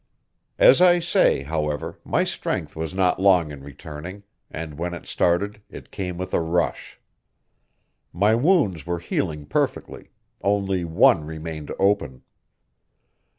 [0.57, 5.61] As I say, however, my strength was not long in returning, and when it started
[5.69, 6.99] it came with a rush.
[8.11, 10.09] My wounds were healing perfectly;
[10.41, 12.23] only one remained open.